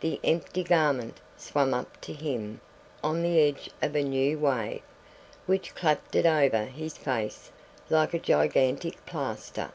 The 0.00 0.20
empty 0.22 0.62
garment 0.64 1.16
swam 1.38 1.72
up 1.72 1.98
to 2.02 2.12
him 2.12 2.60
on 3.02 3.22
the 3.22 3.40
edge 3.40 3.70
of 3.80 3.96
a 3.96 4.02
new 4.04 4.38
wave, 4.38 4.82
which 5.46 5.74
clapped 5.74 6.14
it 6.14 6.26
over 6.26 6.64
his 6.66 6.98
face 6.98 7.50
like 7.88 8.12
a 8.12 8.18
gigantic 8.18 9.06
plaster. 9.06 9.70